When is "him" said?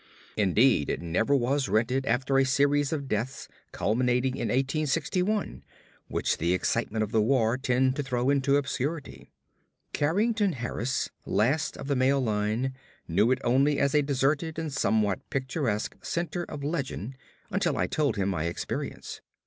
18.15-18.29